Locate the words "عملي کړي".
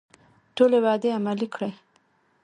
1.17-1.71